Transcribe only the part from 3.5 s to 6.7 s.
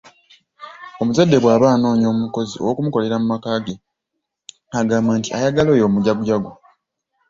ge agamba nti ,ayagala oyo omujagujagu.